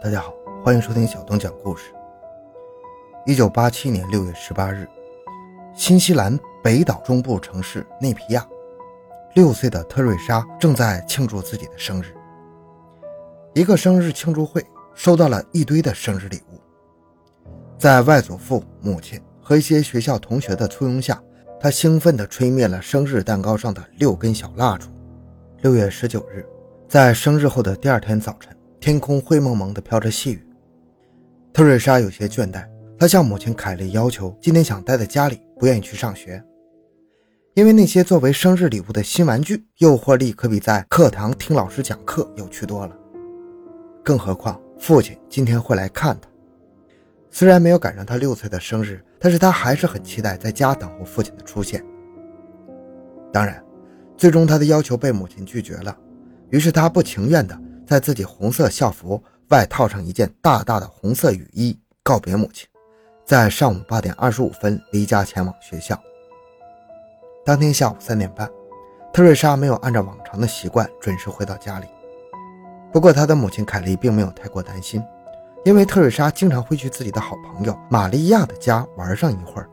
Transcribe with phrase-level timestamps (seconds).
[0.00, 0.32] 大家好，
[0.64, 1.92] 欢迎收听小东讲故事。
[3.26, 4.86] 一九八七年六月十八日，
[5.74, 8.46] 新西兰北岛中部城市内皮亚，
[9.34, 12.14] 六岁的特瑞莎正在庆祝自己的生日。
[13.54, 14.64] 一个生日庆祝会
[14.94, 16.60] 收到了一堆的生日礼物，
[17.76, 21.20] 在外祖父、母亲和一些学校同学的簇拥下，
[21.58, 24.88] 他兴奋地吹灭了生日蛋糕上的六根小蜡烛。
[25.62, 26.46] 六月十九日，
[26.88, 28.56] 在生日后的第二天早晨。
[28.80, 30.46] 天空灰蒙蒙的飘着细雨，
[31.52, 32.64] 特瑞莎有些倦怠。
[32.96, 36.42] 她向母亲凯莉要求今天想待在家里，不愿意去上学，
[37.54, 42.96] 因为那些作为生日礼物的新玩具诱惑力可比在课堂听老师讲课有趣多了。
[44.04, 46.28] 更何况父亲今天会来看她，
[47.30, 51.84] 虽然没有赶上她六岁的生日，但是她还是很期待在家等候父亲的出现。
[53.32, 53.62] 当然，
[54.16, 55.96] 最终他的要求被母亲拒绝了，
[56.50, 57.60] 于是他不情愿的。
[57.88, 62.68] 在自己红色校服外套上一件大大的红色雨衣，告别母亲，
[63.24, 65.98] 在上午八点二十五分离家前往学校。
[67.46, 68.46] 当天下午三点半，
[69.10, 71.86] 特瑞莎没有按照往常的习惯准时回到家里。
[72.92, 75.02] 不过，她的母亲凯莉并没有太过担心，
[75.64, 79.70] 因为特瑞莎经常会去自己的好朋友玛利亚的家玩上一会儿。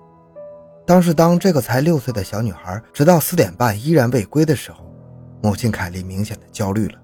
[0.85, 4.85] 当是当这个才六岁的小女孩直到四点半依然未归的时候，
[5.41, 7.00] 母亲凯莉明显的焦虑了。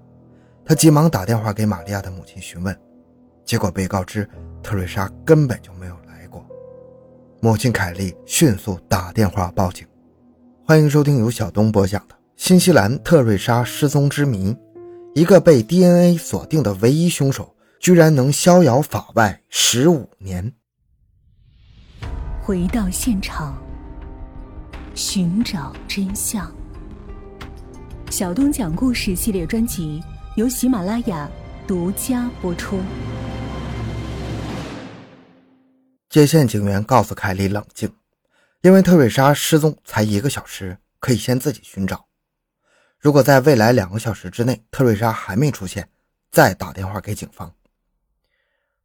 [0.64, 2.76] 他急忙打电话给玛利亚的母亲询问，
[3.44, 4.28] 结果被告知
[4.62, 6.46] 特瑞莎根本就没有来过。
[7.40, 9.86] 母亲凯莉迅速打电话报警。
[10.64, 14.52] 欢迎收听由小东播讲的《新西兰特瑞莎失踪之谜》，
[15.14, 20.52] 一个被 DNA 锁定的唯一凶手，居然能逍遥法外十五年。
[22.40, 23.60] 回到现场，
[24.94, 26.50] 寻找真相。
[28.10, 30.00] 小东讲故事系列专辑。
[30.34, 31.30] 由喜马拉雅
[31.68, 32.80] 独家播出。
[36.08, 37.94] 接线警员告诉凯莉冷静，
[38.62, 42.06] 因为特瑞莎失踪才一个小时，可以先自己寻找。
[42.98, 45.90] 如果在未来两个小时之内特瑞莎还没出现，
[46.30, 47.54] 再打电话给警方。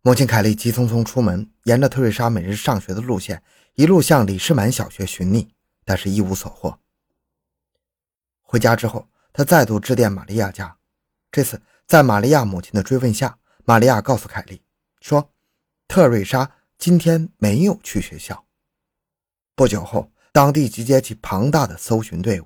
[0.02, 3.41] 母亲凯莉急匆匆出门，沿着特瑞莎每日上学的路线，
[3.75, 5.47] 一路向李士满小学寻觅，
[5.86, 6.78] 但是一无所获。
[8.41, 10.76] 回家之后，他再度致电玛利亚家。
[11.31, 14.61] 这次，在玛利亚母亲的追问下，玛利亚告诉凯莉
[15.01, 15.31] 说
[15.88, 18.45] ：“特瑞莎今天没有去学校。”
[19.55, 22.45] 不久后，当地集结起庞大的搜寻队伍，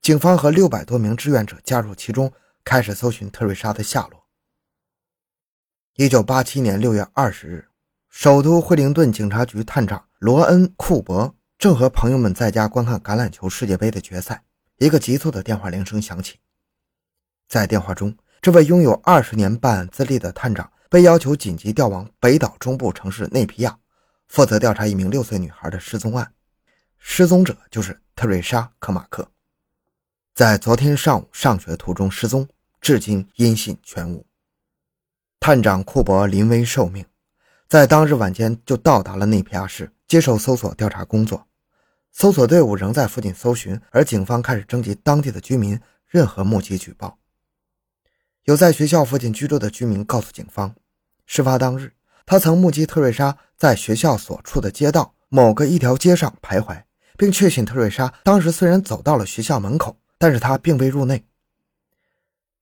[0.00, 2.32] 警方和六百多名志愿者加入其中，
[2.64, 4.24] 开始搜寻特瑞莎的下落。
[5.96, 7.68] 一九八七年六月二十日，
[8.08, 14.42] 首都惠灵顿警察局探长罗恩·库伯正和朋友们在家观看橄榄球世界杯的决赛，
[14.78, 16.38] 一个急促的电话铃声响起。
[17.48, 23.78] 在电话中，这位拥有二十年办案资历的探长被要求紧急调往北岛中部城市内皮亚，
[24.28, 26.32] 负责调查一名六岁女孩的失踪案。
[26.98, 29.28] 失踪者就是特瑞莎·科马克，
[30.34, 32.48] 在昨天上午上学途中失踪，
[32.80, 34.24] 至今音信全无。
[35.38, 37.04] 探长库珀临危受命，
[37.68, 41.46] 在当日晚间就到达了内皮亚市，接受搜索调查工作。
[42.10, 47.18] 搜索队伍仍在附近搜寻，而警方开始征集当地的居民任何目击举报。
[48.44, 50.74] 有在学校附近居住的居民告诉警方，
[51.24, 51.92] 事发当日，
[52.26, 56.82] 他曾目击特瑞莎在学校所处的街道某个一条街上徘徊，
[57.16, 61.24] 并确信特瑞莎当时虽然走到了学校门口，但是她并未入内。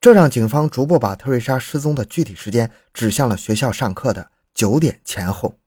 [0.01, 5.59] 这让警方逐步把特瑞莎失踪的具体时间指向了学校上课的九点前后。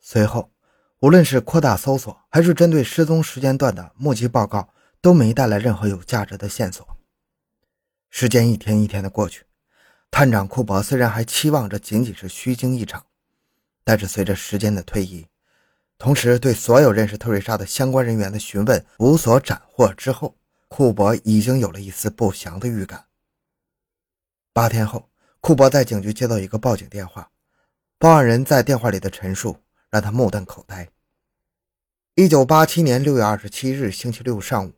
[0.00, 0.50] 随后，
[0.98, 4.70] 无论是扩大搜索，还是针对失踪时间段的目击报告，
[5.00, 6.84] 都没带来任何有价值的线索。
[8.10, 9.44] 时间一天一天的过去。
[10.12, 13.04] 探长库珀虽然还期望这仅仅是虚惊一场，
[13.82, 15.26] 但是随着时间的推移，
[15.96, 20.36] 同时对所有认识特瑞莎的相关人员的询问无所斩获之后，
[20.68, 23.06] 库珀已经有了一丝不祥的预感。
[24.52, 25.08] 八天后，
[25.40, 27.30] 库珀在警局接到一个报警电话，
[27.98, 29.56] 报案人在电话里的陈述
[29.88, 30.86] 让他目瞪口呆。
[32.16, 34.72] 一九八七年六月二十七日星期六上午，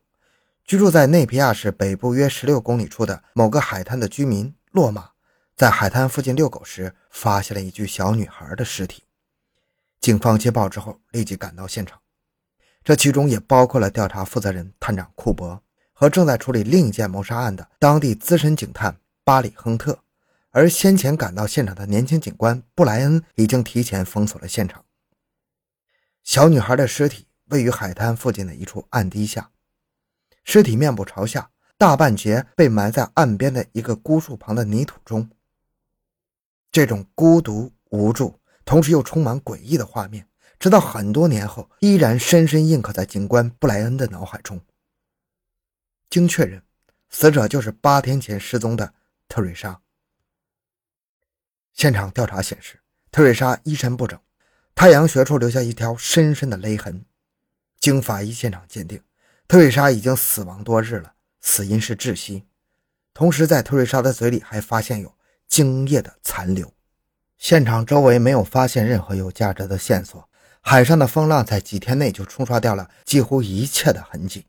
[0.65, 5.14] 居住在内皮亚市北部约十六公里处的某个海滩的居民洛马。
[5.57, 9.05] 在海滩附近遛狗时，发现了一具小女孩的尸体。
[10.01, 12.01] 警方接报之后，立即赶到现场，
[12.83, 15.63] 这其中也包括了调查负责人探长库珀
[15.93, 20.01] 和正在处理另一件谋杀案的当地资深警探巴里·亨特。
[20.51, 24.85] 而先前赶到现场的年轻警官布莱恩已经提前封锁了现场。
[26.23, 29.51] 小女孩的尸体位于海滩附近的一处暗堤下，
[30.45, 35.29] 尸体面部朝下，大半截被埋在岸边的一个孤树旁的泥土中。
[36.75, 40.27] 这种孤独、无助，同时又充满诡异的画面，
[40.59, 44.61] 直到很多年后，依然深深印刻在警官布莱恩的脑海中。
[46.11, 46.61] 经确认，
[47.11, 48.93] 死者就是八天前失踪的
[49.29, 49.81] 特瑞莎。
[51.73, 52.81] 现场调查显示，
[53.13, 54.19] 特瑞莎衣衫不整，
[54.75, 57.05] 太阳穴处留下一条深深的勒痕。
[57.79, 59.01] 经法医现场鉴定，
[59.47, 62.49] 特瑞莎已经死亡多日了，死因是窒息。
[63.13, 65.15] 同时，在特瑞莎的嘴里还发现有
[65.49, 66.73] 精液的残留。
[67.39, 70.29] 现场周围没有发现任何有价值的线索，
[70.61, 74.47] 海上的风浪在几天内就冲刷掉了几乎一切的痕迹。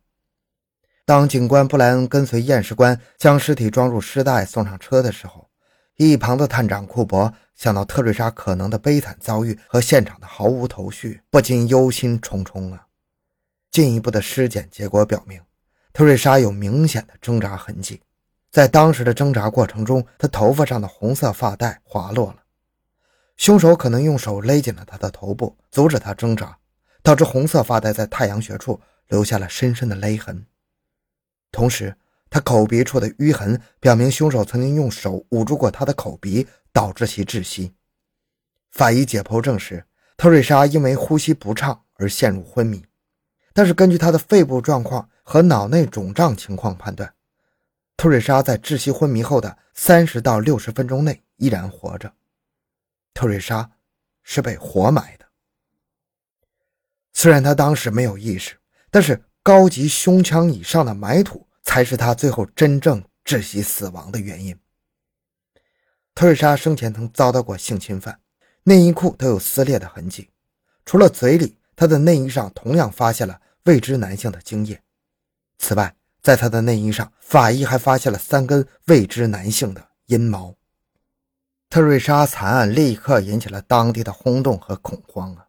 [1.05, 5.49] 当警官布莱恩跟随验尸官将尸体装入尸袋送上车的时候，
[5.97, 12.87] 一旁的探长库珀想到特瑞莎可能的悲惨遭遇和现场的毫无头绪，不禁忧心忡忡啊。
[13.69, 15.41] 进一步的尸检结果表明，
[15.93, 18.01] 特瑞莎有明显的挣扎痕迹。
[18.55, 22.37] 在当时的挣扎过程中，他头发上的红色发带滑落了。
[23.35, 26.57] 凶手可能用手勒紧了他的头部，阻止他挣扎，
[27.03, 28.79] 导致红色发带在太阳穴处
[29.09, 30.45] 留下了深深的勒痕。
[31.51, 31.93] 同时，
[32.29, 37.73] 他口鼻处的淤痕表明凶手曾经用手捂住过他的口鼻，导致其窒息。
[38.71, 39.83] 法医解剖证实，
[40.15, 42.81] 特瑞莎因为呼吸不畅而陷入昏迷，
[43.53, 47.13] 但是根据他的肺部状况和脑内肿胀情况判断。
[47.97, 52.13] 特瑞莎在窒息昏迷后的三十到六十分钟内依然活着。
[53.13, 53.71] 特瑞莎
[54.23, 55.25] 是被活埋的。
[57.13, 58.57] 虽然他当时没有意识，
[58.91, 64.57] 但是高级胸腔以上的埋土才是他最后真正窒息死亡的原因。
[66.13, 68.19] 特瑞莎生前曾遭到过性侵犯，
[68.63, 70.29] 内衣裤都有撕裂的痕迹。
[70.85, 74.81] 除了嘴里，她的内衣上同样发现了未知男性的精液。
[75.57, 75.95] 此外，
[76.25, 80.55] 在他的内衣上，法医还发现了三根未知男性的阴毛。
[81.69, 85.45] 特瑞莎惨案立刻引起了当地的轰动和恐慌啊！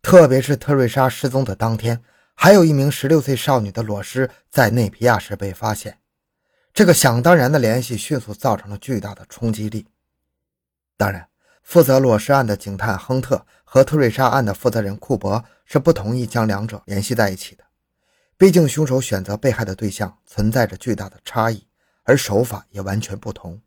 [0.00, 2.02] 特别是特瑞莎失踪的当天，
[2.34, 5.98] 还有一名十六岁少女的裸尸在内皮亚市被发现。
[6.72, 9.86] 这个想当然的联系迅速造成了巨大的冲击力。
[10.96, 11.28] 当然，
[11.62, 17.65] 负责裸尸案的警探亨特和特瑞莎案的负责人库珀是不同意将两者联系在一起的。
[18.38, 21.66] 毕竟，凶手选择被害的对象存在着巨大的差异，
[22.02, 23.62] 而手法也完全不同。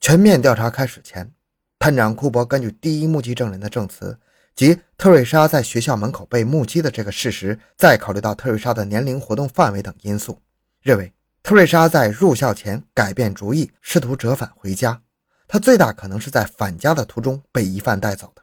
[0.00, 1.34] 全面调查开始前，
[1.78, 4.18] 探长库珀根据第一目击证人的证词
[4.54, 10.40] 及特瑞莎在学校门口被目击的这个事实，再考虑到特瑞莎的年龄、活动范围等因素，
[10.80, 15.02] 认为特瑞莎在入校前改变主意，试图折返回家。
[15.46, 18.42] 她最大可能是在返家的途中被疑犯带走的，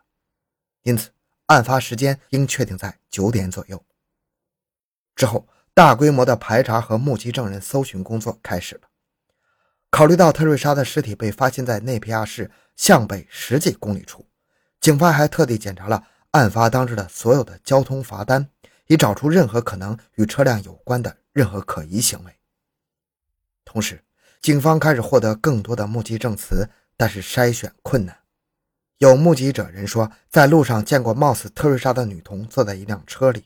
[0.83, 1.09] 因此
[1.47, 3.83] 案发时间应确定在九点左右。
[5.15, 8.81] 之后，大规模的排查和目击证人搜寻工作开始了。
[9.89, 14.25] 考虑到特瑞莎的尸体被发现在内皮亚市向北十几公里处，
[14.81, 18.49] 警方还特地检查了案发当日的所有的交通罚单，
[18.87, 22.35] 以找出任何可能与车辆有关的任何可疑行为。
[23.63, 24.03] 同时，
[24.41, 28.17] 警方开始获得更多的目击证词，但是筛选困难。
[28.97, 33.45] 有目击者人说，在路上见过貌似特瑞莎的女童坐在一辆车里。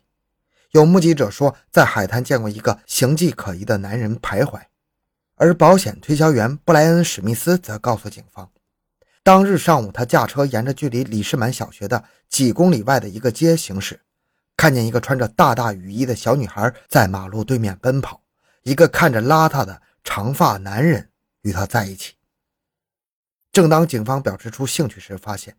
[0.71, 4.61] 有目击者说，在海滩见过一个形迹可疑的男人徘徊，
[5.35, 8.51] 而保险推销员布莱恩·史密斯则告诉警方，
[9.23, 13.99] 当日上午他驾车沿着距离李士满小学的几公里外的一个街行驶，
[14.55, 18.21] 看见一个穿着大大雨衣的小女孩在马路对面奔跑，
[18.61, 21.09] 一个看着邋遢的长发男人
[21.41, 22.13] 与她在一起。
[23.51, 25.57] 正当警方表示出兴趣时，发现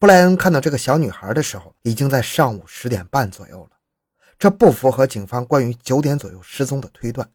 [0.00, 3.70] 布莱恩看到这个小女孩的时候，已经在上午十点半左右了。
[4.42, 7.30] 这不符合警方关于九点左右失踪的推断。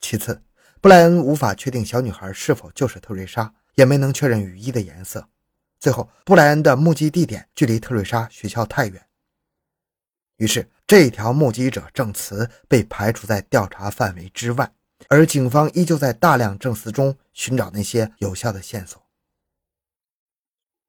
[0.00, 0.42] 其次，
[0.80, 5.28] 布莱恩无法确定小女孩是否就是特瑞莎，也没能确认雨衣的颜色。
[5.78, 9.06] 最后，布莱恩的目击地点距离特瑞莎学校太远，
[10.36, 14.72] 于是这条目击者证词被排除在调查范围之外。
[15.08, 19.06] 而警方依旧在大量证词中寻找那些有效的线索。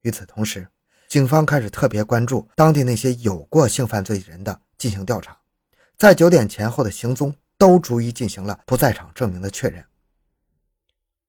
[0.03, 0.69] 与此同时，
[1.11, 4.61] 警方开始特别关注当地那些有过性犯罪人的。
[4.77, 5.37] 进行调查，
[5.97, 9.83] 在九点前后的行踪都逐一进行了不在场证明的确认。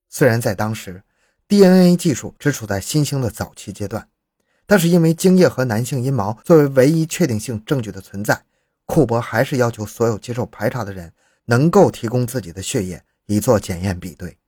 [0.09, 1.03] 虽然在当时
[1.49, 4.09] ，DNA 技术只处在新兴的早期阶段，
[4.67, 8.45] 但是因为精液和男性阴毛作为唯一确定性证据的存在，
[8.87, 11.13] 库珀还是要求所有接受排查的人
[11.47, 14.39] 能够提供自己的血液以做检验比对。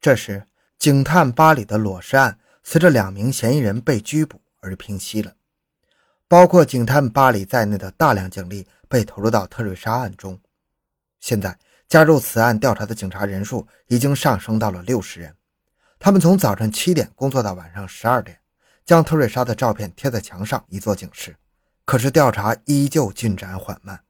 [0.00, 0.46] 这时，
[0.78, 5.34] 警探巴里的裸尸案随着两名嫌疑人被拘捕而平息了。
[6.26, 10.40] 包括警探巴里在内的大量警力被投入到特瑞莎案中。
[11.20, 15.36] 现在加入此案调查的警察人数已经上升到了六十人，
[15.98, 18.38] 他们从早晨七点工作到晚上十二点，
[18.84, 21.36] 将特瑞莎的照片贴在墙上，以作警示。
[21.84, 24.03] 可是调查依旧进展缓慢。